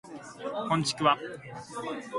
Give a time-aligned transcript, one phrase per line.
[0.67, 1.15] こんちくわ